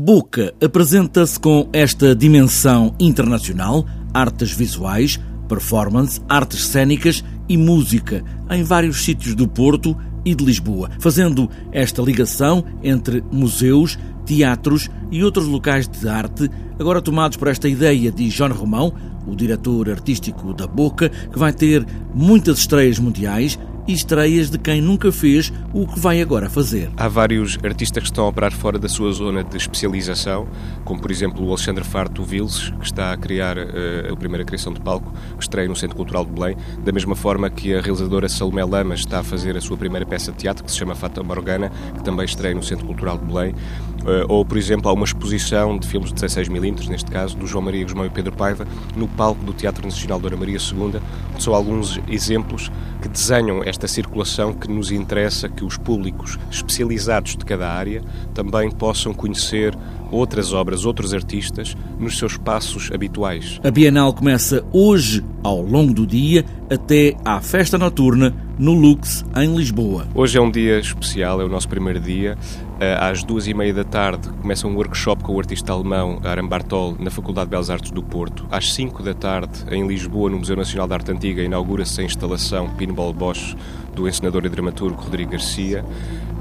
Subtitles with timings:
[0.00, 9.02] Boca apresenta-se com esta dimensão internacional, artes visuais, performance, artes cênicas e música em vários
[9.02, 15.88] sítios do Porto e de Lisboa, fazendo esta ligação entre museus, teatros e outros locais
[15.88, 18.94] de arte, agora tomados por esta ideia de João Romão,
[19.26, 21.84] o diretor artístico da Boca, que vai ter
[22.14, 23.58] muitas estreias mundiais
[23.88, 26.90] e estreias de quem nunca fez o que vai agora fazer.
[26.94, 30.46] Há vários artistas que estão a operar fora da sua zona de especialização,
[30.84, 34.74] como por exemplo o Alexandre Farto Vils, que está a criar uh, a primeira criação
[34.74, 38.28] de palco, que estreia no Centro Cultural de Belém, da mesma forma que a realizadora
[38.28, 41.22] Salomé Lamas está a fazer a sua primeira peça de teatro, que se chama Fata
[41.22, 43.54] Morgana, que também estreia no Centro Cultural de Belém.
[44.02, 47.64] Uh, ou, por exemplo, há uma exposição de filmes de 16mm, neste caso, do João
[47.64, 51.00] Maria Guzmão e Pedro Paiva, no palco do Teatro Nacional Dona Maria II.
[51.38, 52.70] São alguns exemplos
[53.02, 58.02] que desenham esta circulação que nos interessa que os públicos especializados de cada área
[58.34, 59.76] também possam conhecer
[60.10, 63.60] outras obras, outros artistas, nos seus passos habituais.
[63.62, 69.54] A Bienal começa hoje, ao longo do dia, até à festa noturna no Lux, em
[69.54, 70.06] Lisboa.
[70.14, 72.36] Hoje é um dia especial, é o nosso primeiro dia.
[72.80, 76.46] Eh, às duas e meia da tarde começa um workshop com o artista alemão Aram
[76.46, 78.46] Bartol na Faculdade de Belas Artes do Porto.
[78.50, 82.68] Às cinco da tarde, em Lisboa, no Museu Nacional de Arte Antiga, inaugura-se a instalação
[82.70, 83.56] Pinball Bosch
[83.94, 85.84] do encenador e dramaturgo Rodrigo Garcia.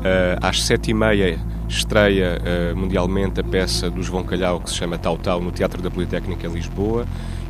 [0.04, 4.76] Eh, às sete e meia estreia uh, mundialmente a peça do João Calhau que se
[4.76, 7.06] chama Tau Tau no Teatro da Politécnica em Lisboa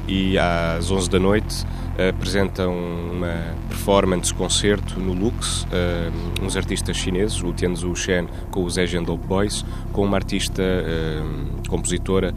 [0.08, 1.66] e às 11 da noite
[2.10, 2.76] apresentam
[3.12, 9.04] uma performance concerto no Lux, uh, uns artistas chineses, o Tianzu Shen com os Asian
[9.04, 12.34] Dope Boys, com uma artista uh, compositora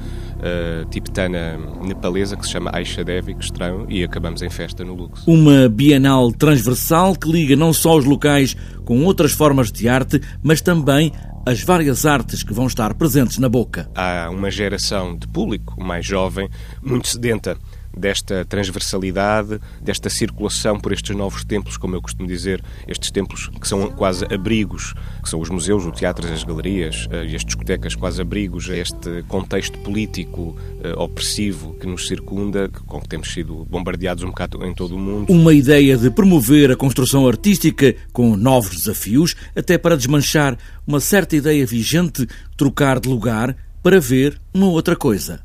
[0.89, 5.23] tibetana nepalesa que se chama Aisha Devi, que estreiam e acabamos em festa no Lux.
[5.27, 10.63] Uma bienal transversal que liga não só os locais com outras formas de arte, mas
[10.63, 11.13] também
[11.45, 13.91] as várias artes que vão estar presentes na boca.
[13.95, 16.49] Há uma geração de público mais jovem,
[16.83, 17.57] muito sedenta
[17.97, 23.67] desta transversalidade, desta circulação por estes novos templos, como eu costumo dizer, estes templos que
[23.67, 27.95] são quase abrigos, que são os museus, os teatros, as galerias eh, e as discotecas,
[27.95, 33.65] quase abrigos a este contexto político eh, opressivo que nos circunda, com que temos sido
[33.65, 35.33] bombardeados um bocado em todo o mundo.
[35.33, 41.37] Uma ideia de promover a construção artística com novos desafios, até para desmanchar uma certa
[41.37, 42.27] ideia vigente,
[42.57, 45.41] trocar de lugar para ver uma outra coisa.